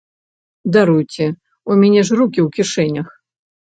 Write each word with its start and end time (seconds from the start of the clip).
Даруйце, 0.77 1.27
у 1.73 1.79
мяне 1.83 2.01
ж 2.11 2.21
рукі 2.23 2.39
ў 2.47 2.59
кішэнях. 2.59 3.07